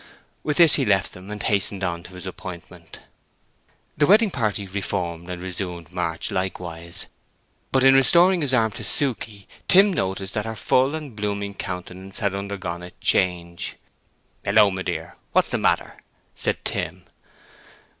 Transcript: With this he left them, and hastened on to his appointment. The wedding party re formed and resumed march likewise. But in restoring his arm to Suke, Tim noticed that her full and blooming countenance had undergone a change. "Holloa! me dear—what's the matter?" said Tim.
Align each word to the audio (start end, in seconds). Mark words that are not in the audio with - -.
With 0.41 0.57
this 0.57 0.77
he 0.77 0.83
left 0.85 1.13
them, 1.13 1.29
and 1.29 1.43
hastened 1.43 1.83
on 1.83 2.01
to 2.01 2.15
his 2.15 2.25
appointment. 2.25 3.01
The 3.95 4.07
wedding 4.07 4.31
party 4.31 4.65
re 4.65 4.81
formed 4.81 5.29
and 5.29 5.39
resumed 5.39 5.91
march 5.91 6.31
likewise. 6.31 7.05
But 7.71 7.83
in 7.83 7.93
restoring 7.93 8.41
his 8.41 8.51
arm 8.51 8.71
to 8.71 8.83
Suke, 8.83 9.27
Tim 9.67 9.93
noticed 9.93 10.33
that 10.33 10.45
her 10.47 10.55
full 10.55 10.95
and 10.95 11.15
blooming 11.15 11.53
countenance 11.53 12.17
had 12.17 12.33
undergone 12.33 12.81
a 12.81 12.89
change. 12.99 13.75
"Holloa! 14.43 14.71
me 14.71 14.81
dear—what's 14.81 15.51
the 15.51 15.59
matter?" 15.59 16.01
said 16.33 16.65
Tim. 16.65 17.03